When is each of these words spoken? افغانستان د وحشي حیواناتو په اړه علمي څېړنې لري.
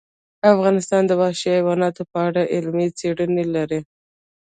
افغانستان 0.53 1.01
د 1.07 1.11
وحشي 1.21 1.49
حیواناتو 1.57 2.01
په 2.11 2.17
اړه 2.27 2.41
علمي 2.53 2.87
څېړنې 2.99 3.45
لري. 3.55 3.81